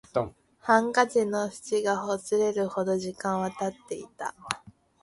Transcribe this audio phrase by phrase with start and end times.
[0.57, 4.33] ハンカチの縁がほつれるほど時間は経っていた